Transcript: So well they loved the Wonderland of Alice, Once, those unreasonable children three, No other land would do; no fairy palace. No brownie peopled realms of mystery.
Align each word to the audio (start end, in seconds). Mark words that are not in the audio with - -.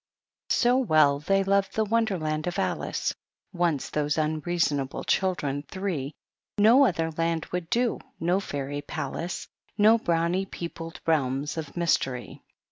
So 0.49 0.77
well 0.79 1.19
they 1.19 1.43
loved 1.43 1.75
the 1.75 1.83
Wonderland 1.85 2.47
of 2.47 2.57
Alice, 2.57 3.13
Once, 3.53 3.91
those 3.91 4.17
unreasonable 4.17 5.03
children 5.03 5.63
three, 5.67 6.15
No 6.57 6.85
other 6.85 7.11
land 7.11 7.45
would 7.51 7.69
do; 7.69 7.99
no 8.19 8.39
fairy 8.39 8.81
palace. 8.81 9.47
No 9.77 9.99
brownie 9.99 10.47
peopled 10.47 11.01
realms 11.05 11.55
of 11.55 11.77
mystery. 11.77 12.41